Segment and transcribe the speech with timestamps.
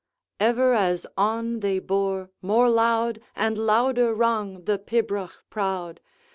[0.39, 5.99] Ever, as on they bore, more loud And louder rung the pibroch proud.